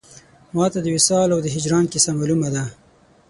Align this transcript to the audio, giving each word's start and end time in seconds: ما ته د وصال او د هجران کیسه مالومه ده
ما 0.55 0.65
ته 0.73 0.79
د 0.81 0.87
وصال 0.97 1.27
او 1.31 1.39
د 1.43 1.47
هجران 1.55 1.85
کیسه 1.91 2.11
مالومه 2.17 2.49
ده 2.55 2.63